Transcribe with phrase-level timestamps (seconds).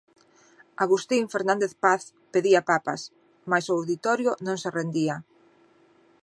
[0.83, 2.01] Agustín Fernández Paz
[2.33, 3.01] pedía papas,
[3.49, 5.15] mais o auditorio non se rendía.